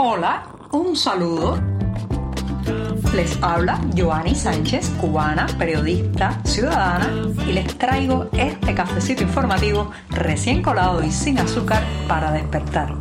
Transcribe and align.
Hola, 0.00 0.44
un 0.70 0.94
saludo. 0.94 1.60
Les 3.16 3.36
habla 3.42 3.80
Joanny 3.96 4.32
Sánchez, 4.32 4.90
cubana, 4.90 5.48
periodista, 5.58 6.40
ciudadana, 6.44 7.10
y 7.44 7.52
les 7.52 7.76
traigo 7.76 8.28
este 8.32 8.76
cafecito 8.76 9.24
informativo 9.24 9.90
recién 10.10 10.62
colado 10.62 11.02
y 11.02 11.10
sin 11.10 11.40
azúcar 11.40 11.82
para 12.06 12.30
despertar. 12.30 12.94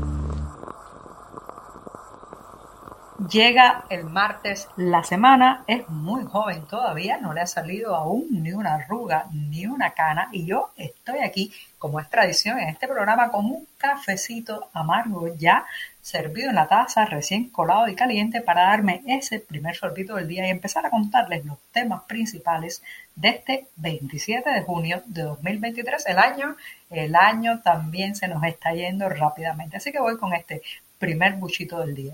Llega 3.29 3.86
el 3.89 4.06
martes, 4.06 4.68
la 4.75 5.04
semana 5.04 5.66
es 5.68 5.88
muy 5.89 6.24
joven 6.25 6.66
todavía, 6.66 7.20
no 7.20 7.32
le 7.32 7.42
ha 7.42 7.48
salido 7.48 7.96
aún 7.96 8.25
ni 8.32 8.54
una 8.54 8.74
arruga 8.74 9.25
ni 9.32 9.68
una 9.68 9.92
cana 9.92 10.29
y 10.32 10.48
yo 10.48 10.71
estoy 10.75 11.20
aquí, 11.20 11.52
como 11.78 12.00
es 12.00 12.10
tradición 12.10 12.57
en 12.57 12.70
este 12.70 12.88
programa, 12.88 13.29
con 13.29 13.46
un 13.46 13.68
cafecito 13.78 14.70
amargo 14.74 15.28
ya 15.36 15.66
servido 16.07 16.50
en 16.50 16.56
la 16.56 16.70
taza, 16.70 17.04
recién 17.06 17.50
colado 17.50 17.89
y 17.89 17.96
caliente 17.96 18.39
para 18.39 18.61
darme 18.61 19.02
ese 19.07 19.42
primer 19.42 19.75
sorbito 19.75 20.16
del 20.16 20.30
día 20.30 20.47
y 20.47 20.50
empezar 20.50 20.86
a 20.86 20.89
contarles 20.89 21.43
los 21.43 21.57
temas 21.74 22.04
principales 22.04 22.82
de 23.16 23.28
este 23.28 23.68
27 23.75 24.50
de 24.50 24.61
junio 24.61 25.04
de 25.06 25.24
2023. 25.24 26.06
El 26.07 26.18
año, 26.18 26.56
el 26.89 27.14
año 27.14 27.60
también 27.61 28.16
se 28.16 28.30
nos 28.30 28.42
está 28.46 28.74
yendo 28.74 29.10
rápidamente, 29.10 29.75
así 29.75 29.92
que 29.92 30.00
voy 30.00 30.18
con 30.18 30.33
este 30.33 30.61
primer 30.97 31.33
buchito 31.33 31.82
del 31.82 31.93
día. 31.93 32.14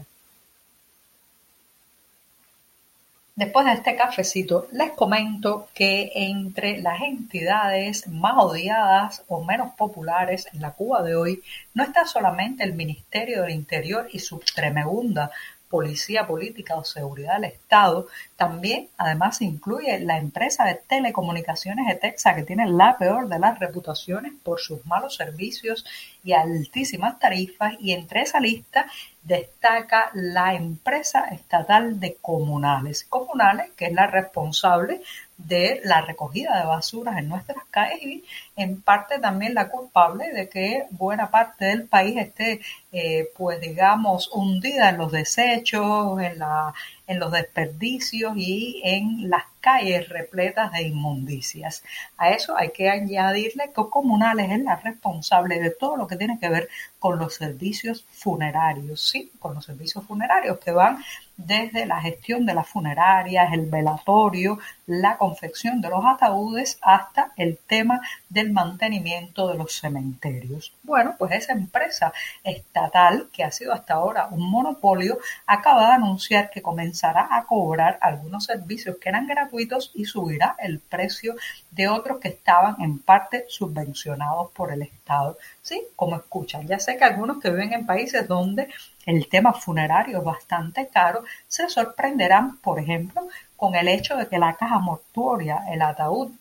Después 3.35 3.65
de 3.65 3.73
este 3.73 3.95
cafecito, 3.95 4.67
les 4.73 4.91
comento 4.91 5.67
que 5.73 6.11
entre 6.13 6.77
las 6.77 7.01
entidades 7.01 8.07
más 8.07 8.35
odiadas 8.37 9.23
o 9.27 9.43
menos 9.43 9.73
populares 9.73 10.47
en 10.53 10.61
la 10.61 10.73
Cuba 10.73 11.01
de 11.01 11.15
hoy 11.15 11.41
no 11.73 11.83
está 11.83 12.05
solamente 12.05 12.63
el 12.63 12.73
Ministerio 12.73 13.41
del 13.41 13.49
Interior 13.49 14.07
y 14.11 14.19
su 14.19 14.37
tremenda 14.39 15.31
Policía 15.67 16.27
Política 16.27 16.75
o 16.75 16.83
Seguridad 16.83 17.37
del 17.37 17.45
Estado, 17.45 18.07
también 18.35 18.89
además 18.95 19.41
incluye 19.41 19.99
la 20.01 20.19
empresa 20.19 20.65
de 20.65 20.75
telecomunicaciones 20.75 21.87
de 21.87 21.95
Texas 21.95 22.35
que 22.35 22.43
tiene 22.43 22.69
la 22.69 22.95
peor 22.99 23.27
de 23.27 23.39
las 23.39 23.57
reputaciones 23.57 24.33
por 24.43 24.59
sus 24.59 24.85
malos 24.85 25.15
servicios 25.15 25.83
y 26.23 26.33
altísimas 26.33 27.17
tarifas 27.17 27.73
y 27.79 27.93
entre 27.93 28.21
esa 28.21 28.39
lista 28.39 28.85
destaca 29.23 30.09
la 30.13 30.53
empresa 30.53 31.27
estatal 31.31 31.99
de 31.99 32.15
comunales. 32.15 33.05
Comunales, 33.05 33.71
que 33.77 33.85
es 33.85 33.93
la 33.93 34.07
responsable 34.07 35.01
de 35.37 35.81
la 35.83 36.01
recogida 36.01 36.59
de 36.59 36.65
basuras 36.65 37.17
en 37.17 37.29
nuestras 37.29 37.63
calles 37.71 38.01
y 38.01 38.23
en 38.55 38.81
parte 38.81 39.19
también 39.19 39.53
la 39.53 39.69
culpable 39.69 40.31
de 40.31 40.47
que 40.47 40.85
buena 40.91 41.31
parte 41.31 41.65
del 41.65 41.87
país 41.87 42.17
esté, 42.17 42.61
eh, 42.91 43.29
pues 43.35 43.59
digamos, 43.59 44.29
hundida 44.33 44.89
en 44.89 44.97
los 44.97 45.11
desechos, 45.11 46.21
en 46.21 46.39
la 46.39 46.73
en 47.07 47.19
los 47.19 47.31
desperdicios 47.31 48.33
y 48.37 48.81
en 48.83 49.29
las 49.29 49.43
calles 49.59 50.09
repletas 50.09 50.71
de 50.71 50.83
inmundicias. 50.83 51.83
A 52.17 52.31
eso 52.31 52.55
hay 52.57 52.71
que 52.71 52.89
añadirle 52.89 53.71
que 53.75 53.83
Comunales 53.89 54.51
es 54.51 54.63
la 54.63 54.75
responsable 54.77 55.59
de 55.59 55.69
todo 55.71 55.95
lo 55.95 56.07
que 56.07 56.17
tiene 56.17 56.39
que 56.39 56.49
ver 56.49 56.69
con 56.99 57.19
los 57.19 57.35
servicios 57.35 58.05
funerarios, 58.11 59.09
sí, 59.09 59.31
con 59.39 59.53
los 59.55 59.65
servicios 59.65 60.05
funerarios 60.05 60.59
que 60.59 60.71
van 60.71 61.03
desde 61.37 61.85
la 61.85 61.99
gestión 62.01 62.45
de 62.45 62.53
las 62.53 62.67
funerarias, 62.67 63.51
el 63.53 63.65
velatorio, 63.65 64.59
la 64.85 65.17
confección 65.17 65.81
de 65.81 65.89
los 65.89 66.05
ataúdes 66.05 66.77
hasta 66.81 67.31
el 67.37 67.57
tema 67.57 68.01
del 68.29 68.51
mantenimiento 68.51 69.47
de 69.47 69.57
los 69.57 69.73
cementerios. 69.73 70.73
Bueno, 70.83 71.15
pues 71.17 71.31
esa 71.33 71.53
empresa 71.53 72.13
estatal, 72.43 73.29
que 73.31 73.43
ha 73.43 73.51
sido 73.51 73.73
hasta 73.73 73.95
ahora 73.95 74.27
un 74.27 74.49
monopolio, 74.49 75.17
acaba 75.47 75.87
de 75.87 75.93
anunciar 75.93 76.49
que 76.49 76.61
comenzará 76.61 77.27
a 77.31 77.45
cobrar 77.45 77.97
algunos 78.01 78.45
servicios 78.45 78.97
que 79.01 79.09
eran 79.09 79.27
gratuitos 79.27 79.91
y 79.93 80.05
subirá 80.05 80.55
el 80.59 80.79
precio 80.79 81.35
de 81.71 81.87
otros 81.87 82.19
que 82.19 82.29
estaban 82.29 82.75
en 82.79 82.99
parte 82.99 83.45
subvencionados 83.47 84.51
por 84.51 84.71
el 84.71 84.83
Estado. 84.83 85.37
Sí, 85.61 85.81
como 85.95 86.15
escuchan, 86.15 86.67
ya 86.67 86.79
sé 86.79 86.97
que 86.97 87.03
algunos 87.03 87.41
que 87.41 87.49
viven 87.49 87.73
en 87.73 87.85
países 87.85 88.27
donde 88.27 88.69
el 89.05 89.27
tema 89.27 89.53
funerario 89.53 90.19
es 90.19 90.23
bastante 90.23 90.87
caro, 90.87 91.23
se 91.47 91.69
sorprenderán, 91.69 92.57
por 92.57 92.79
ejemplo, 92.79 93.27
con 93.55 93.75
el 93.75 93.87
hecho 93.87 94.15
de 94.17 94.27
que 94.27 94.39
la 94.39 94.55
caja 94.55 94.79
mortuoria, 94.79 95.65
el 95.69 95.81
ataúd, 95.81 96.31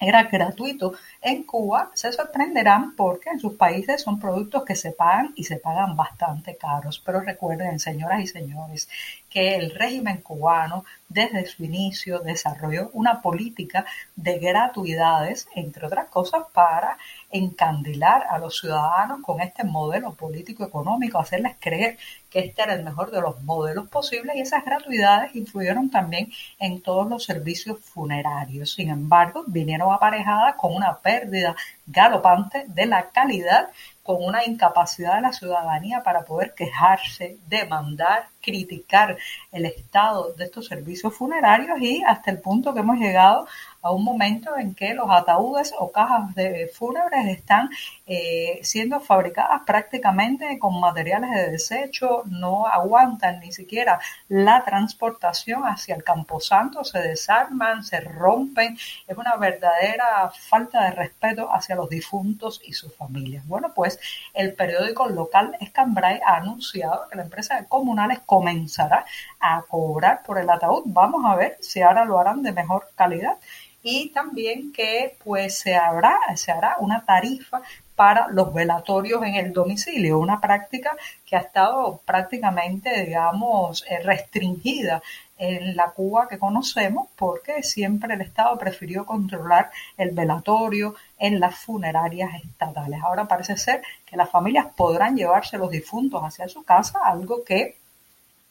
era 0.00 0.24
gratuito 0.24 0.94
en 1.22 1.44
Cuba, 1.44 1.90
se 1.94 2.12
sorprenderán 2.12 2.94
porque 2.96 3.30
en 3.30 3.40
sus 3.40 3.54
países 3.54 4.02
son 4.02 4.18
productos 4.18 4.64
que 4.64 4.74
se 4.74 4.92
pagan 4.92 5.32
y 5.36 5.44
se 5.44 5.56
pagan 5.56 5.96
bastante 5.96 6.56
caros. 6.56 7.00
Pero 7.04 7.20
recuerden, 7.20 7.78
señoras 7.78 8.20
y 8.20 8.26
señores, 8.26 8.88
que 9.30 9.54
el 9.56 9.70
régimen 9.70 10.18
cubano 10.18 10.84
desde 11.14 11.46
su 11.46 11.64
inicio 11.64 12.18
desarrolló 12.18 12.90
una 12.92 13.22
política 13.22 13.86
de 14.16 14.38
gratuidades, 14.38 15.46
entre 15.54 15.86
otras 15.86 16.08
cosas, 16.08 16.42
para 16.52 16.98
encandilar 17.30 18.24
a 18.28 18.38
los 18.38 18.58
ciudadanos 18.58 19.20
con 19.22 19.40
este 19.40 19.62
modelo 19.64 20.14
político-económico, 20.14 21.18
hacerles 21.18 21.54
creer 21.60 21.96
que 22.30 22.40
este 22.40 22.62
era 22.62 22.74
el 22.74 22.82
mejor 22.82 23.12
de 23.12 23.20
los 23.20 23.40
modelos 23.42 23.88
posibles 23.88 24.34
y 24.34 24.40
esas 24.40 24.64
gratuidades 24.64 25.34
influyeron 25.36 25.88
también 25.88 26.32
en 26.58 26.82
todos 26.82 27.08
los 27.08 27.24
servicios 27.24 27.78
funerarios. 27.80 28.72
Sin 28.72 28.90
embargo, 28.90 29.44
vinieron 29.46 29.92
aparejadas 29.92 30.56
con 30.56 30.74
una 30.74 30.98
pérdida 30.98 31.54
galopante 31.86 32.64
de 32.68 32.86
la 32.86 33.10
calidad 33.10 33.68
con 34.02 34.22
una 34.22 34.44
incapacidad 34.44 35.16
de 35.16 35.22
la 35.22 35.32
ciudadanía 35.32 36.02
para 36.02 36.24
poder 36.24 36.54
quejarse, 36.54 37.38
demandar, 37.46 38.28
criticar 38.40 39.16
el 39.50 39.64
estado 39.64 40.34
de 40.34 40.44
estos 40.44 40.66
servicios 40.66 41.14
funerarios 41.14 41.80
y 41.80 42.02
hasta 42.02 42.30
el 42.30 42.40
punto 42.40 42.74
que 42.74 42.80
hemos 42.80 42.98
llegado 42.98 43.46
a 43.84 43.92
un 43.92 44.02
momento 44.02 44.56
en 44.56 44.74
que 44.74 44.94
los 44.94 45.10
ataúdes 45.10 45.74
o 45.78 45.92
cajas 45.92 46.34
de 46.34 46.70
fúnebres 46.74 47.26
están 47.26 47.68
eh, 48.06 48.58
siendo 48.62 48.98
fabricadas 48.98 49.60
prácticamente 49.66 50.58
con 50.58 50.80
materiales 50.80 51.30
de 51.30 51.50
desecho, 51.50 52.22
no 52.24 52.66
aguantan 52.66 53.40
ni 53.40 53.52
siquiera 53.52 54.00
la 54.28 54.64
transportación 54.64 55.64
hacia 55.64 55.96
el 55.96 56.02
camposanto, 56.02 56.82
se 56.82 56.98
desarman, 57.00 57.84
se 57.84 58.00
rompen, 58.00 58.78
es 59.06 59.18
una 59.18 59.36
verdadera 59.36 60.32
falta 60.32 60.84
de 60.84 60.92
respeto 60.92 61.52
hacia 61.52 61.76
los 61.76 61.90
difuntos 61.90 62.62
y 62.64 62.72
sus 62.72 62.96
familias. 62.96 63.46
Bueno, 63.46 63.72
pues 63.74 64.00
el 64.32 64.54
periódico 64.54 65.10
local 65.10 65.58
Escambray 65.60 66.20
ha 66.26 66.36
anunciado 66.36 67.06
que 67.10 67.16
la 67.16 67.24
empresa 67.24 67.60
de 67.60 67.68
comunales 67.68 68.20
comenzará 68.24 69.04
a 69.40 69.60
cobrar 69.68 70.22
por 70.22 70.38
el 70.38 70.48
ataúd. 70.48 70.84
Vamos 70.86 71.22
a 71.26 71.36
ver 71.36 71.58
si 71.60 71.82
ahora 71.82 72.06
lo 72.06 72.18
harán 72.18 72.42
de 72.42 72.52
mejor 72.52 72.88
calidad 72.94 73.36
y 73.84 74.08
también 74.08 74.72
que 74.72 75.14
pues 75.22 75.58
se 75.58 75.76
habrá, 75.76 76.18
se 76.36 76.50
hará 76.50 76.76
una 76.80 77.04
tarifa 77.04 77.60
para 77.94 78.28
los 78.28 78.52
velatorios 78.52 79.22
en 79.22 79.34
el 79.34 79.52
domicilio, 79.52 80.18
una 80.18 80.40
práctica 80.40 80.96
que 81.26 81.36
ha 81.36 81.40
estado 81.40 82.00
prácticamente, 82.04 83.04
digamos, 83.04 83.84
eh, 83.88 84.00
restringida 84.02 85.02
en 85.36 85.76
la 85.76 85.90
Cuba 85.90 86.26
que 86.28 86.38
conocemos 86.38 87.08
porque 87.14 87.62
siempre 87.62 88.14
el 88.14 88.22
Estado 88.22 88.56
prefirió 88.56 89.04
controlar 89.04 89.70
el 89.98 90.12
velatorio 90.12 90.94
en 91.18 91.38
las 91.38 91.54
funerarias 91.54 92.42
estatales. 92.42 93.00
Ahora 93.02 93.26
parece 93.26 93.58
ser 93.58 93.82
que 94.06 94.16
las 94.16 94.30
familias 94.30 94.66
podrán 94.74 95.14
llevarse 95.14 95.58
los 95.58 95.70
difuntos 95.70 96.22
hacia 96.22 96.48
su 96.48 96.62
casa, 96.62 97.00
algo 97.04 97.44
que 97.44 97.76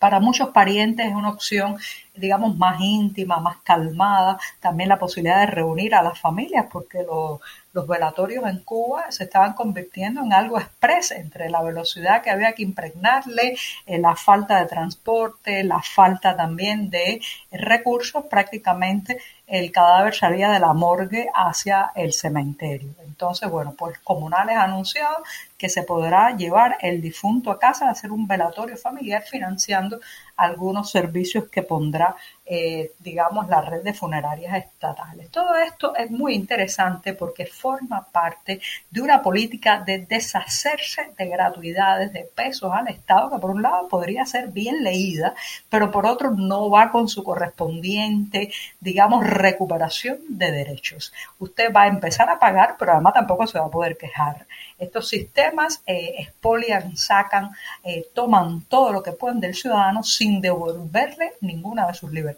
para 0.03 0.19
muchos 0.19 0.49
parientes 0.49 1.07
es 1.07 1.15
una 1.15 1.29
opción, 1.29 1.77
digamos, 2.15 2.55
más 2.57 2.79
íntima, 2.79 3.39
más 3.39 3.57
calmada. 3.63 4.37
También 4.59 4.89
la 4.89 4.99
posibilidad 4.99 5.39
de 5.39 5.47
reunir 5.47 5.95
a 5.95 6.03
las 6.03 6.19
familias, 6.19 6.67
porque 6.71 7.03
los, 7.03 7.39
velatorios 7.87 8.45
en 8.45 8.59
Cuba 8.59 9.11
se 9.11 9.23
estaban 9.23 9.53
convirtiendo 9.53 10.21
en 10.21 10.31
algo 10.31 10.59
express 10.59 11.09
entre 11.11 11.49
la 11.49 11.63
velocidad 11.63 12.21
que 12.21 12.29
había 12.29 12.53
que 12.53 12.61
impregnarle, 12.61 13.57
eh, 13.87 13.97
la 13.97 14.15
falta 14.15 14.59
de 14.59 14.67
transporte, 14.67 15.63
la 15.63 15.81
falta 15.81 16.35
también 16.35 16.91
de 16.91 17.19
recursos, 17.51 18.25
prácticamente 18.25 19.17
el 19.47 19.71
cadáver 19.71 20.13
salía 20.13 20.49
de 20.49 20.59
la 20.59 20.73
morgue 20.73 21.27
hacia 21.33 21.91
el 21.95 22.13
cementerio. 22.13 22.93
Entonces, 23.05 23.49
bueno, 23.49 23.73
pues 23.77 23.99
Comunales 23.99 24.55
ha 24.55 24.63
anunciado 24.63 25.17
que 25.57 25.69
se 25.69 25.83
podrá 25.83 26.35
llevar 26.35 26.77
el 26.81 27.01
difunto 27.01 27.51
a 27.51 27.59
casa 27.59 27.89
hacer 27.89 28.11
un 28.11 28.27
velatorio 28.27 28.77
familiar 28.77 29.21
financiando 29.23 29.99
algunos 30.35 30.89
servicios 30.89 31.49
que 31.49 31.61
pondrá 31.61 32.15
eh, 32.45 32.91
digamos, 32.99 33.47
la 33.47 33.61
red 33.61 33.83
de 33.83 33.93
funerarias 33.93 34.53
estatales. 34.57 35.29
Todo 35.31 35.55
esto 35.55 35.95
es 35.95 36.11
muy 36.11 36.33
interesante 36.35 37.13
porque 37.13 37.45
forma 37.45 38.05
parte 38.11 38.59
de 38.89 39.01
una 39.01 39.21
política 39.21 39.79
de 39.79 39.99
deshacerse 39.99 41.13
de 41.17 41.25
gratuidades, 41.27 42.11
de 42.11 42.23
pesos 42.23 42.69
al 42.73 42.89
Estado, 42.89 43.31
que 43.31 43.39
por 43.39 43.51
un 43.51 43.61
lado 43.61 43.87
podría 43.87 44.25
ser 44.25 44.49
bien 44.49 44.83
leída, 44.83 45.33
pero 45.69 45.89
por 45.89 46.05
otro 46.05 46.31
no 46.31 46.69
va 46.69 46.91
con 46.91 47.07
su 47.07 47.23
correspondiente, 47.23 48.51
digamos, 48.81 49.25
recuperación 49.25 50.17
de 50.27 50.51
derechos. 50.51 51.13
Usted 51.39 51.71
va 51.73 51.83
a 51.83 51.87
empezar 51.87 52.29
a 52.29 52.39
pagar, 52.39 52.75
pero 52.77 52.91
además 52.91 53.13
tampoco 53.13 53.47
se 53.47 53.57
va 53.57 53.67
a 53.67 53.71
poder 53.71 53.95
quejar. 53.95 54.45
Estos 54.77 55.07
sistemas 55.07 55.81
eh, 55.85 56.15
expolian, 56.17 56.97
sacan, 56.97 57.51
eh, 57.85 58.05
toman 58.13 58.63
todo 58.63 58.91
lo 58.91 59.01
que 59.01 59.13
pueden 59.13 59.39
del 59.39 59.55
ciudadano 59.55 60.03
sin 60.03 60.41
devolverle 60.41 61.33
ninguna 61.39 61.87
de 61.87 61.93
sus 61.93 62.11
libertades 62.11 62.32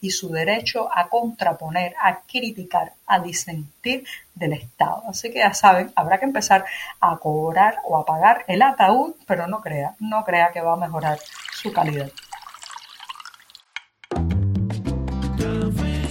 y 0.00 0.10
su 0.10 0.30
derecho 0.30 0.88
a 0.92 1.08
contraponer, 1.08 1.94
a 2.02 2.20
criticar, 2.20 2.92
a 3.06 3.20
disentir 3.20 4.04
del 4.34 4.54
Estado. 4.54 5.04
Así 5.08 5.32
que 5.32 5.38
ya 5.38 5.54
saben, 5.54 5.92
habrá 5.94 6.18
que 6.18 6.26
empezar 6.26 6.64
a 7.00 7.16
cobrar 7.16 7.76
o 7.84 7.96
a 7.98 8.04
pagar 8.04 8.44
el 8.48 8.62
ataúd, 8.62 9.14
pero 9.26 9.46
no 9.46 9.60
crea, 9.60 9.94
no 10.00 10.24
crea 10.24 10.50
que 10.52 10.60
va 10.60 10.72
a 10.74 10.76
mejorar 10.76 11.18
su 11.52 11.72
calidad. 11.72 12.10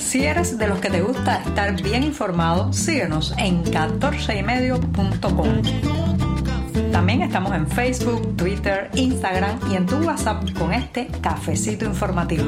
Si 0.07 0.25
eres 0.25 0.57
de 0.57 0.67
los 0.67 0.79
que 0.79 0.89
te 0.89 1.01
gusta 1.01 1.43
estar 1.43 1.79
bien 1.81 2.03
informado, 2.03 2.71
síguenos 2.71 3.33
en 3.37 3.65
14ymedio.com. 3.65 6.16
También 6.91 7.21
estamos 7.21 7.53
en 7.53 7.67
Facebook, 7.67 8.35
Twitter, 8.37 8.89
Instagram 8.93 9.59
y 9.71 9.75
en 9.75 9.85
tu 9.85 9.95
WhatsApp 9.97 10.43
con 10.57 10.73
este 10.73 11.07
cafecito 11.21 11.85
informativo. 11.85 12.45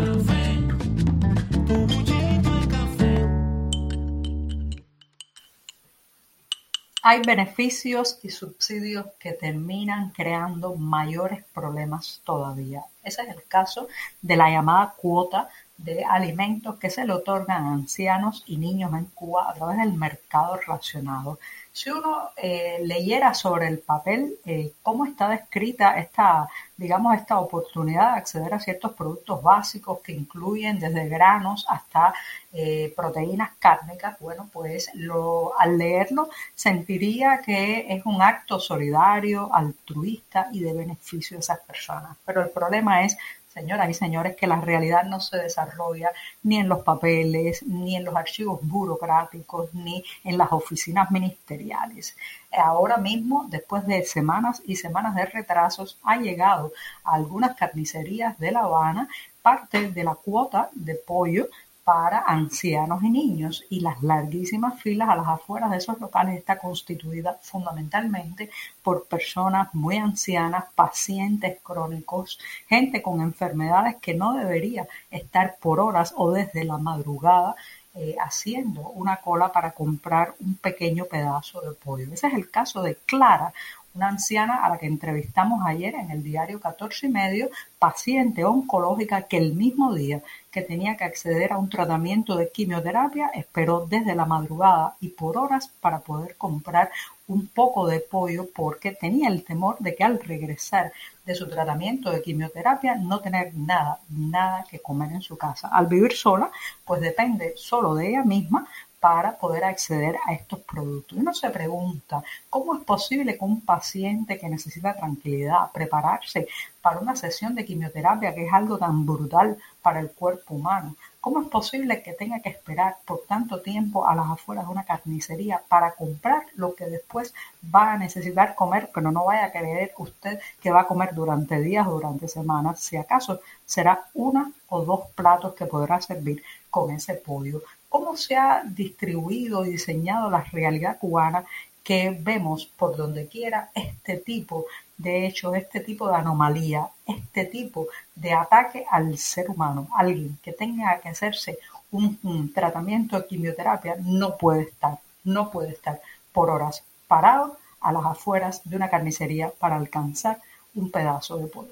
Hay 7.02 7.22
beneficios 7.26 8.20
y 8.24 8.30
subsidios 8.30 9.06
que 9.20 9.32
terminan 9.32 10.12
creando 10.12 10.76
mayores 10.76 11.44
problemas 11.54 12.22
todavía. 12.26 12.84
Ese 13.04 13.22
es 13.24 13.30
el 13.30 13.44
caso 13.48 13.88
de 14.22 14.36
la 14.36 14.50
llamada 14.50 14.94
cuota 14.98 15.50
de 15.84 16.04
alimentos 16.04 16.78
que 16.78 16.90
se 16.90 17.06
le 17.06 17.14
otorgan 17.14 17.66
a 17.66 17.74
ancianos 17.74 18.44
y 18.48 18.58
niños 18.58 18.94
en 18.94 19.06
Cuba 19.06 19.50
a 19.50 19.54
través 19.54 19.78
del 19.78 19.94
mercado 19.94 20.60
racionado. 20.68 21.40
Si 21.72 21.90
uno 21.90 22.32
eh, 22.36 22.80
leyera 22.84 23.34
sobre 23.34 23.68
el 23.68 23.80
papel 23.80 24.36
eh, 24.46 24.74
cómo 24.84 25.06
está 25.06 25.30
descrita 25.30 25.98
esta, 25.98 26.50
digamos, 26.76 27.16
esta 27.16 27.40
oportunidad 27.40 28.14
de 28.14 28.18
acceder 28.18 28.54
a 28.54 28.60
ciertos 28.60 28.92
productos 28.94 29.42
básicos 29.42 30.00
que 30.02 30.12
incluyen 30.12 30.80
desde 30.80 31.08
granos 31.08 31.66
hasta 31.70 32.14
eh, 32.52 32.92
proteínas 32.96 33.52
cárnicas, 33.60 34.20
bueno, 34.20 34.50
pues 34.52 34.90
lo, 34.96 35.58
al 35.58 35.78
leerlo 35.78 36.30
sentiría 36.56 37.42
que 37.46 37.86
es 37.88 38.06
un 38.06 38.22
acto 38.22 38.60
solidario, 38.60 39.50
altruista 39.54 40.50
y 40.52 40.60
de 40.60 40.74
beneficio 40.74 41.38
de 41.38 41.42
esas 41.42 41.60
personas. 41.60 42.18
Pero 42.26 42.42
el 42.42 42.50
problema 42.50 43.04
es 43.04 43.16
señoras 43.50 43.90
y 43.90 43.94
señores, 43.94 44.36
que 44.36 44.48
la 44.48 44.62
realidad 44.62 45.04
no 45.04 45.20
se 45.20 45.38
desarrolla 45.38 46.12
ni 46.44 46.58
en 46.58 46.70
los 46.70 46.84
papeles, 46.84 47.64
ni 47.64 47.96
en 47.96 48.06
los 48.06 48.16
archivos 48.16 48.60
burocráticos, 48.62 49.74
ni 49.74 50.04
en 50.24 50.38
las 50.38 50.52
oficinas 50.52 51.12
ministeriales. 51.12 52.16
Ahora 52.52 52.98
mismo, 52.98 53.46
después 53.50 53.86
de 53.86 54.04
semanas 54.04 54.62
y 54.66 54.76
semanas 54.76 55.16
de 55.16 55.26
retrasos, 55.26 55.98
ha 56.04 56.18
llegado 56.18 56.72
a 57.04 57.16
algunas 57.16 57.56
carnicerías 57.56 58.38
de 58.40 58.52
La 58.52 58.62
Habana 58.62 59.10
parte 59.42 59.92
de 59.92 60.04
la 60.04 60.16
cuota 60.16 60.70
de 60.74 60.96
pollo 60.96 61.48
para 61.90 62.20
ancianos 62.20 63.02
y 63.02 63.10
niños 63.10 63.66
y 63.68 63.80
las 63.80 64.04
larguísimas 64.04 64.80
filas 64.80 65.10
a 65.10 65.16
las 65.16 65.28
afueras 65.28 65.72
de 65.72 65.78
esos 65.78 66.00
locales 66.00 66.38
está 66.38 66.60
constituida 66.60 67.40
fundamentalmente 67.42 68.52
por 68.84 69.08
personas 69.08 69.74
muy 69.74 69.98
ancianas, 69.98 70.66
pacientes 70.76 71.58
crónicos, 71.64 72.38
gente 72.68 73.02
con 73.02 73.22
enfermedades 73.22 73.96
que 73.96 74.14
no 74.14 74.36
debería 74.36 74.88
estar 75.10 75.58
por 75.60 75.80
horas 75.80 76.14
o 76.16 76.32
desde 76.32 76.64
la 76.64 76.78
madrugada 76.78 77.56
eh, 77.96 78.16
haciendo 78.22 78.82
una 78.90 79.18
cola 79.18 79.52
para 79.52 79.72
comprar 79.72 80.36
un 80.42 80.58
pequeño 80.58 81.06
pedazo 81.06 81.60
de 81.62 81.72
pollo. 81.72 82.14
Ese 82.14 82.28
es 82.28 82.34
el 82.36 82.52
caso 82.52 82.84
de 82.84 82.98
Clara, 82.98 83.52
una 83.94 84.10
anciana 84.10 84.64
a 84.64 84.70
la 84.70 84.78
que 84.78 84.86
entrevistamos 84.86 85.62
ayer 85.66 85.96
en 85.96 86.12
el 86.12 86.24
diario 86.24 86.60
14 86.60 87.08
y 87.08 87.10
medio, 87.10 87.50
paciente 87.78 88.44
oncológica 88.44 89.24
que 89.24 89.38
el 89.38 89.54
mismo 89.54 89.94
día 89.94 90.22
que 90.52 90.62
tenía 90.62 90.98
que 90.98 91.04
acceder 91.04 91.54
a 91.54 91.58
un 91.58 91.70
tratamiento 91.70 92.36
de 92.36 92.52
quimioterapia 92.52 93.28
esperó 93.34 93.86
desde 93.86 94.16
la 94.16 94.26
madrugada 94.26 94.96
y 95.00 95.10
por 95.10 95.38
horas 95.38 95.70
para 95.80 96.00
poder 96.00 96.36
comprar 96.38 96.92
un 97.28 97.48
poco 97.48 97.88
de 97.88 98.00
pollo 98.00 98.48
porque 98.56 98.92
tenía 98.92 99.30
el 99.30 99.44
temor 99.44 99.78
de 99.80 99.96
que 99.96 100.04
al 100.04 100.20
regresar 100.20 100.92
de 101.26 101.36
su 101.36 101.48
tratamiento 101.48 102.10
de 102.10 102.24
quimioterapia 102.24 102.96
no 102.96 103.20
tener 103.20 103.54
nada, 103.56 104.00
nada 104.10 104.66
que 104.70 104.80
comer 104.80 105.12
en 105.12 105.22
su 105.22 105.38
casa. 105.38 105.68
Al 105.68 105.86
vivir 105.86 106.14
sola, 106.14 106.50
pues 106.84 107.02
depende 107.02 107.54
solo 107.56 107.94
de 107.94 108.10
ella 108.10 108.24
misma 108.24 108.68
para 109.00 109.38
poder 109.38 109.64
acceder 109.64 110.18
a 110.26 110.34
estos 110.34 110.60
productos. 110.60 111.18
Uno 111.18 111.34
se 111.34 111.50
pregunta, 111.50 112.22
¿cómo 112.50 112.76
es 112.76 112.84
posible 112.84 113.38
que 113.38 113.46
un 113.46 113.62
paciente 113.62 114.38
que 114.38 114.50
necesita 114.50 114.96
tranquilidad, 114.96 115.72
prepararse 115.72 116.48
para 116.82 117.00
una 117.00 117.16
sesión 117.16 117.56
de 117.56 117.66
quimioterapia, 117.66 118.34
que 118.34 118.46
es 118.46 118.54
algo 118.54 118.78
tan 118.78 119.06
brutal 119.06 119.58
para 119.82 120.00
el 120.00 120.12
cuerpo 120.12 120.56
humano, 120.56 120.96
¿cómo 121.22 121.42
es 121.42 121.48
posible 121.48 122.02
que 122.04 122.14
tenga 122.14 122.42
que 122.42 122.50
esperar 122.50 122.98
por 123.06 123.22
tanto 123.28 123.62
tiempo 123.62 124.06
a 124.06 124.16
las 124.16 124.30
afueras 124.30 124.66
de 124.66 124.72
una 124.72 124.84
carnicería 124.84 125.62
para 125.68 125.94
comprar 125.94 126.44
lo 126.56 126.76
que 126.76 126.86
después 126.86 127.34
va 127.74 127.94
a 127.94 127.98
necesitar 127.98 128.56
comer, 128.56 128.90
pero 128.94 129.12
no 129.12 129.26
vaya 129.26 129.46
a 129.46 129.52
creer 129.52 129.94
usted 129.98 130.40
que 130.62 130.72
va 130.72 130.82
a 130.82 130.88
comer 130.88 131.14
durante 131.14 131.60
días 131.60 131.88
o 131.88 131.92
durante 131.92 132.28
semanas? 132.28 132.80
Si 132.82 132.98
acaso 132.98 133.40
será 133.66 134.08
una 134.14 134.52
o 134.68 134.84
dos 134.84 135.08
platos 135.16 135.54
que 135.54 135.66
podrá 135.66 136.02
servir 136.02 136.44
con 136.70 136.92
ese 136.92 137.16
pollo 137.16 137.62
cómo 137.90 138.16
se 138.16 138.38
ha 138.38 138.64
distribuido 138.64 139.66
y 139.66 139.72
diseñado 139.72 140.30
la 140.30 140.44
realidad 140.44 140.98
cubana 141.00 141.46
que 141.84 142.16
vemos 142.18 142.68
por 142.68 142.96
donde 142.96 143.28
quiera 143.28 143.72
este 143.74 144.18
tipo 144.18 144.66
de 144.96 145.26
hechos, 145.26 145.56
este 145.56 145.80
tipo 145.80 146.08
de 146.08 146.16
anomalía, 146.16 146.88
este 147.08 147.46
tipo 147.46 147.88
de 148.16 148.34
ataque 148.34 148.86
al 148.90 149.18
ser 149.18 149.50
humano. 149.50 149.88
Alguien 149.96 150.38
que 150.44 150.54
tenga 150.54 151.00
que 151.00 151.10
hacerse 151.10 151.58
un, 151.92 152.54
tratamiento 152.54 153.20
de 153.20 153.26
quimioterapia 153.26 153.96
no 154.00 154.38
puede 154.38 154.64
estar, 154.64 155.00
no 155.24 155.50
puede 155.50 155.72
estar 155.72 156.00
por 156.32 156.50
horas 156.50 156.84
parado 157.08 157.58
a 157.82 157.92
las 157.92 158.06
afueras 158.06 158.62
de 158.66 158.76
una 158.76 158.90
carnicería 158.90 159.52
para 159.58 159.78
alcanzar 159.78 160.40
un 160.76 160.92
pedazo 160.92 161.38
de 161.38 161.48
pollo. 161.48 161.72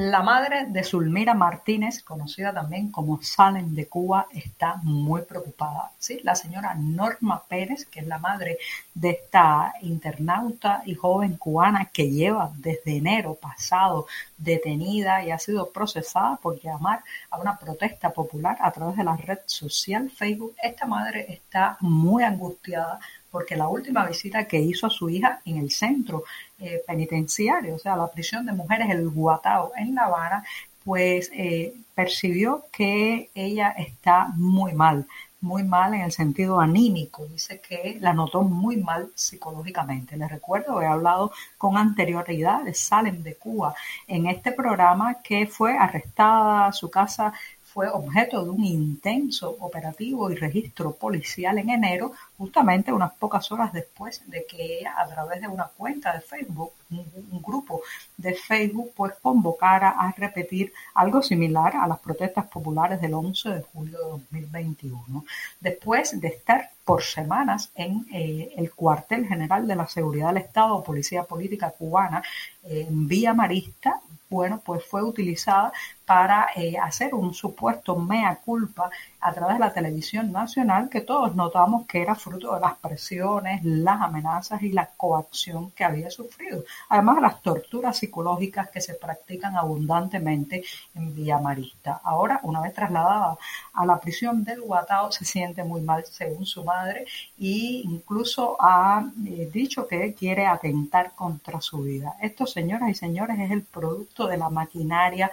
La 0.00 0.22
madre 0.22 0.66
de 0.66 0.84
Zulmira 0.84 1.34
Martínez, 1.34 2.04
conocida 2.04 2.54
también 2.54 2.92
como 2.92 3.20
Salen 3.20 3.74
de 3.74 3.88
Cuba, 3.88 4.28
está 4.32 4.76
muy 4.84 5.22
preocupada. 5.22 5.90
¿sí? 5.98 6.20
La 6.22 6.36
señora 6.36 6.76
Norma 6.76 7.42
Pérez, 7.48 7.84
que 7.86 7.98
es 7.98 8.06
la 8.06 8.18
madre 8.18 8.58
de 8.94 9.10
esta 9.10 9.74
internauta 9.82 10.82
y 10.86 10.94
joven 10.94 11.36
cubana 11.36 11.90
que 11.92 12.08
lleva 12.12 12.52
desde 12.54 12.98
enero 12.98 13.34
pasado 13.34 14.06
detenida 14.36 15.24
y 15.24 15.32
ha 15.32 15.38
sido 15.40 15.68
procesada 15.72 16.36
por 16.36 16.60
llamar 16.60 17.02
a 17.30 17.40
una 17.40 17.58
protesta 17.58 18.10
popular 18.10 18.56
a 18.60 18.70
través 18.70 18.96
de 18.98 19.02
la 19.02 19.16
red 19.16 19.40
social 19.46 20.10
Facebook. 20.10 20.54
Esta 20.62 20.86
madre 20.86 21.26
está 21.28 21.76
muy 21.80 22.22
angustiada 22.22 23.00
porque 23.32 23.56
la 23.56 23.66
última 23.66 24.06
visita 24.06 24.46
que 24.46 24.60
hizo 24.60 24.86
a 24.86 24.90
su 24.90 25.10
hija 25.10 25.40
en 25.44 25.58
el 25.58 25.70
centro 25.70 26.22
eh, 26.58 26.82
penitenciario, 26.86 27.76
o 27.76 27.78
sea, 27.78 27.96
la 27.96 28.10
prisión 28.10 28.44
de 28.46 28.52
mujeres, 28.52 28.90
el 28.90 29.08
Guatao, 29.08 29.72
en 29.76 29.94
La 29.94 30.06
Habana, 30.06 30.44
pues 30.84 31.30
eh, 31.34 31.74
percibió 31.94 32.64
que 32.72 33.30
ella 33.34 33.70
está 33.76 34.28
muy 34.36 34.72
mal, 34.72 35.06
muy 35.40 35.62
mal 35.62 35.94
en 35.94 36.00
el 36.00 36.12
sentido 36.12 36.60
anímico. 36.60 37.26
Dice 37.26 37.60
que 37.60 37.98
la 38.00 38.12
notó 38.12 38.42
muy 38.42 38.76
mal 38.78 39.10
psicológicamente. 39.14 40.16
Les 40.16 40.30
recuerdo, 40.30 40.80
he 40.82 40.86
hablado 40.86 41.30
con 41.58 41.76
anterioridad 41.76 42.62
de 42.64 42.74
Salem 42.74 43.22
de 43.22 43.36
Cuba 43.36 43.74
en 44.06 44.26
este 44.26 44.52
programa 44.52 45.20
que 45.22 45.46
fue 45.46 45.76
arrestada, 45.76 46.72
su 46.72 46.90
casa 46.90 47.32
fue 47.78 47.88
objeto 47.90 48.42
de 48.42 48.50
un 48.50 48.64
intenso 48.64 49.56
operativo 49.60 50.32
y 50.32 50.34
registro 50.34 50.96
policial 50.96 51.58
en 51.58 51.70
enero, 51.70 52.10
justamente 52.36 52.92
unas 52.92 53.12
pocas 53.12 53.52
horas 53.52 53.72
después 53.72 54.20
de 54.26 54.44
que 54.46 54.80
ella, 54.80 54.94
a 54.98 55.06
través 55.06 55.40
de 55.40 55.46
una 55.46 55.68
cuenta 55.76 56.12
de 56.12 56.20
Facebook, 56.20 56.72
un, 56.90 57.40
grupo 57.40 57.82
de 58.16 58.34
Facebook, 58.34 58.90
pues 58.96 59.12
convocara 59.22 59.90
a 59.90 60.10
repetir 60.10 60.72
algo 60.92 61.22
similar 61.22 61.76
a 61.76 61.86
las 61.86 62.00
protestas 62.00 62.48
populares 62.48 63.00
del 63.00 63.14
11 63.14 63.48
de 63.48 63.62
julio 63.72 63.98
de 63.98 64.40
2021. 64.40 65.24
Después 65.60 66.20
de 66.20 66.26
estar 66.26 66.70
por 66.84 67.04
semanas 67.04 67.70
en 67.76 68.06
eh, 68.12 68.54
el 68.56 68.72
cuartel 68.72 69.24
general 69.28 69.68
de 69.68 69.76
la 69.76 69.86
seguridad 69.86 70.28
del 70.28 70.38
Estado, 70.38 70.82
Policía 70.82 71.22
Política 71.22 71.70
Cubana, 71.70 72.24
en 72.64 73.06
Villa 73.06 73.34
Marista, 73.34 74.00
bueno, 74.30 74.60
pues 74.64 74.84
fue 74.84 75.02
utilizada 75.02 75.72
para 76.08 76.48
eh, 76.56 76.78
hacer 76.78 77.14
un 77.14 77.34
supuesto 77.34 77.94
mea 77.94 78.36
culpa 78.36 78.88
a 79.20 79.34
través 79.34 79.56
de 79.56 79.60
la 79.60 79.74
televisión 79.74 80.32
nacional 80.32 80.88
que 80.88 81.02
todos 81.02 81.34
notamos 81.34 81.86
que 81.86 82.00
era 82.00 82.14
fruto 82.14 82.54
de 82.54 82.60
las 82.60 82.76
presiones, 82.78 83.62
las 83.62 84.00
amenazas 84.00 84.62
y 84.62 84.72
la 84.72 84.86
coacción 84.86 85.70
que 85.72 85.84
había 85.84 86.10
sufrido, 86.10 86.64
además 86.88 87.16
de 87.16 87.22
las 87.22 87.42
torturas 87.42 87.98
psicológicas 87.98 88.70
que 88.70 88.80
se 88.80 88.94
practican 88.94 89.54
abundantemente 89.56 90.64
en 90.94 91.14
Villa 91.14 91.38
Marista. 91.40 92.00
Ahora, 92.02 92.40
una 92.42 92.62
vez 92.62 92.72
trasladada 92.72 93.36
a 93.74 93.84
la 93.84 94.00
prisión 94.00 94.44
del 94.44 94.62
Guatao, 94.62 95.12
se 95.12 95.26
siente 95.26 95.62
muy 95.62 95.82
mal 95.82 96.06
según 96.06 96.46
su 96.46 96.64
madre 96.64 97.04
e 97.38 97.82
incluso 97.84 98.56
ha 98.58 99.04
eh, 99.26 99.50
dicho 99.52 99.86
que 99.86 100.14
quiere 100.14 100.46
atentar 100.46 101.12
contra 101.14 101.60
su 101.60 101.82
vida. 101.82 102.16
Esto, 102.22 102.46
señoras 102.46 102.88
y 102.88 102.94
señores, 102.94 103.38
es 103.38 103.50
el 103.50 103.62
producto 103.62 104.26
de 104.26 104.38
la 104.38 104.48
maquinaria 104.48 105.30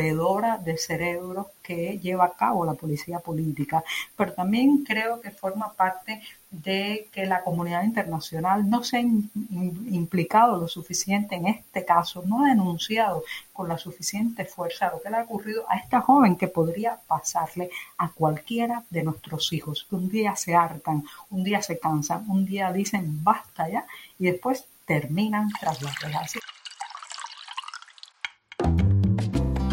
de 0.00 0.76
cerebros 0.76 1.46
que 1.62 1.98
lleva 1.98 2.24
a 2.24 2.32
cabo 2.32 2.64
la 2.64 2.74
policía 2.74 3.18
política, 3.20 3.84
pero 4.16 4.32
también 4.32 4.84
creo 4.84 5.20
que 5.20 5.30
forma 5.30 5.72
parte 5.74 6.20
de 6.50 7.08
que 7.12 7.26
la 7.26 7.42
comunidad 7.42 7.84
internacional 7.84 8.68
no 8.68 8.82
se 8.82 8.96
ha 8.96 9.00
implicado 9.00 10.58
lo 10.58 10.66
suficiente 10.68 11.36
en 11.36 11.46
este 11.46 11.84
caso, 11.84 12.22
no 12.26 12.44
ha 12.44 12.48
denunciado 12.48 13.22
con 13.52 13.68
la 13.68 13.78
suficiente 13.78 14.44
fuerza 14.44 14.90
lo 14.90 15.00
que 15.00 15.10
le 15.10 15.16
ha 15.18 15.22
ocurrido 15.22 15.64
a 15.68 15.76
esta 15.76 16.00
joven 16.00 16.36
que 16.36 16.48
podría 16.48 16.98
pasarle 17.06 17.70
a 17.98 18.08
cualquiera 18.10 18.82
de 18.90 19.04
nuestros 19.04 19.52
hijos, 19.52 19.86
un 19.90 20.08
día 20.08 20.34
se 20.34 20.54
hartan, 20.54 21.04
un 21.30 21.44
día 21.44 21.62
se 21.62 21.78
cansan, 21.78 22.28
un 22.28 22.44
día 22.44 22.72
dicen 22.72 23.22
basta 23.22 23.68
ya 23.68 23.86
y 24.18 24.24
después 24.24 24.64
terminan 24.86 25.50
tras 25.60 25.80
las 25.82 26.00
rejas. 26.00 26.32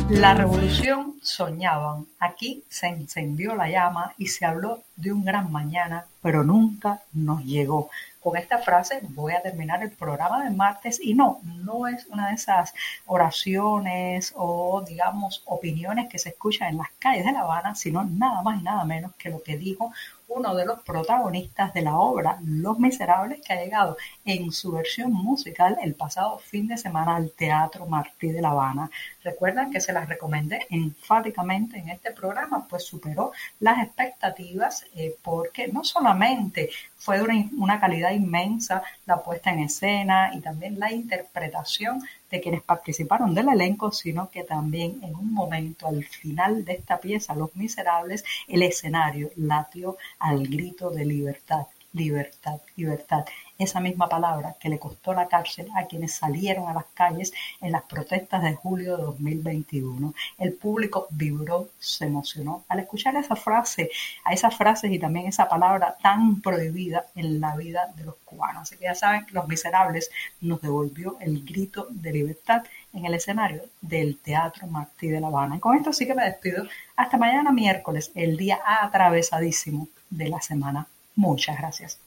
La 0.09 0.33
revolución 0.33 1.15
soñaban. 1.21 2.07
Aquí 2.17 2.63
se 2.69 2.87
encendió 2.87 3.55
la 3.55 3.69
llama 3.69 4.13
y 4.17 4.27
se 4.27 4.45
habló 4.45 4.83
de 4.95 5.11
un 5.11 5.25
gran 5.25 5.51
mañana, 5.51 6.05
pero 6.21 6.45
nunca 6.45 7.01
nos 7.11 7.43
llegó. 7.43 7.89
Con 8.21 8.37
esta 8.37 8.59
frase 8.59 9.01
voy 9.09 9.33
a 9.33 9.41
terminar 9.41 9.83
el 9.83 9.91
programa 9.91 10.45
de 10.45 10.51
martes 10.51 10.99
y 11.03 11.13
no, 11.13 11.41
no 11.43 11.87
es 11.87 12.05
una 12.07 12.29
de 12.29 12.35
esas 12.35 12.73
oraciones 13.05 14.31
o 14.35 14.81
digamos 14.87 15.43
opiniones 15.45 16.07
que 16.07 16.19
se 16.19 16.29
escuchan 16.29 16.69
en 16.69 16.77
las 16.77 16.89
calles 16.99 17.25
de 17.25 17.33
La 17.33 17.41
Habana, 17.41 17.75
sino 17.75 18.05
nada 18.05 18.41
más 18.41 18.61
y 18.61 18.63
nada 18.63 18.85
menos 18.85 19.13
que 19.17 19.29
lo 19.29 19.43
que 19.43 19.57
dijo 19.57 19.91
uno 20.27 20.53
de 20.55 20.65
los 20.65 20.81
protagonistas 20.83 21.73
de 21.73 21.81
la 21.81 21.97
obra 21.97 22.37
Los 22.43 22.79
Miserables 22.79 23.41
que 23.41 23.53
ha 23.53 23.63
llegado 23.63 23.97
en 24.25 24.51
su 24.51 24.71
versión 24.71 25.11
musical 25.13 25.77
el 25.81 25.95
pasado 25.95 26.37
fin 26.39 26.67
de 26.67 26.77
semana 26.77 27.15
al 27.15 27.31
Teatro 27.31 27.85
Martí 27.85 28.29
de 28.29 28.41
La 28.41 28.49
Habana. 28.49 28.89
Recuerdan 29.23 29.71
que 29.71 29.79
se 29.79 29.93
las 29.93 30.09
recomendé 30.09 30.67
enfáticamente 30.69 31.79
en 31.79 31.89
este 31.89 32.11
programa, 32.11 32.67
pues 32.67 32.83
superó 32.83 33.31
las 33.59 33.81
expectativas 33.83 34.85
eh, 34.95 35.15
porque 35.23 35.69
no 35.69 35.83
solamente 35.83 36.69
fue 36.97 37.21
una, 37.21 37.49
una 37.57 37.79
calidad 37.79 38.11
inmensa 38.11 38.83
la 39.05 39.23
puesta 39.23 39.51
en 39.51 39.59
escena 39.59 40.31
y 40.33 40.41
también 40.41 40.79
la 40.79 40.91
interpretación 40.91 42.03
de 42.29 42.41
quienes 42.41 42.61
participaron 42.61 43.33
del 43.33 43.49
elenco, 43.49 43.91
sino 43.91 44.29
que 44.29 44.43
también 44.43 44.99
en 45.03 45.15
un 45.15 45.33
momento 45.33 45.87
al 45.87 46.03
final 46.03 46.65
de 46.65 46.73
esta 46.73 46.99
pieza, 46.99 47.35
Los 47.35 47.55
Miserables, 47.55 48.23
el 48.47 48.63
escenario 48.63 49.29
latió 49.35 49.97
al 50.19 50.47
grito 50.47 50.89
de 50.89 51.05
libertad, 51.05 51.67
libertad, 51.93 52.61
libertad 52.75 53.25
esa 53.57 53.79
misma 53.79 54.07
palabra 54.07 54.55
que 54.59 54.69
le 54.69 54.79
costó 54.79 55.13
la 55.13 55.27
cárcel 55.27 55.67
a 55.75 55.85
quienes 55.85 56.13
salieron 56.13 56.67
a 56.67 56.73
las 56.73 56.85
calles 56.93 57.33
en 57.61 57.71
las 57.71 57.83
protestas 57.83 58.43
de 58.43 58.53
julio 58.53 58.97
de 58.97 59.03
2021. 59.03 60.13
El 60.37 60.53
público 60.53 61.07
vibró, 61.09 61.69
se 61.79 62.05
emocionó 62.05 62.63
al 62.67 62.79
escuchar 62.79 63.15
esa 63.15 63.35
frase, 63.35 63.89
a 64.23 64.33
esas 64.33 64.55
frases 64.55 64.91
y 64.91 64.99
también 64.99 65.27
esa 65.27 65.47
palabra 65.49 65.95
tan 66.01 66.41
prohibida 66.41 67.05
en 67.15 67.39
la 67.39 67.55
vida 67.55 67.91
de 67.95 68.05
los 68.05 68.15
cubanos. 68.25 68.63
Así 68.63 68.77
que 68.77 68.85
ya 68.85 68.95
saben, 68.95 69.25
Los 69.31 69.47
Miserables 69.47 70.09
nos 70.41 70.61
devolvió 70.61 71.17
el 71.19 71.43
grito 71.45 71.87
de 71.89 72.11
libertad 72.11 72.63
en 72.93 73.05
el 73.05 73.13
escenario 73.13 73.63
del 73.81 74.17
Teatro 74.17 74.67
Martí 74.67 75.07
de 75.07 75.21
La 75.21 75.27
Habana. 75.27 75.57
Y 75.57 75.59
con 75.59 75.75
esto 75.75 75.93
sí 75.93 76.05
que 76.05 76.15
me 76.15 76.25
despido. 76.25 76.65
Hasta 76.95 77.17
mañana 77.17 77.51
miércoles, 77.51 78.11
el 78.15 78.37
día 78.37 78.59
atravesadísimo 78.65 79.87
de 80.09 80.29
la 80.29 80.41
semana. 80.41 80.87
Muchas 81.15 81.57
gracias. 81.57 82.06